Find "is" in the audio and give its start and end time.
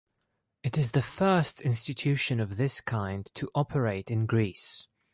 0.79-0.93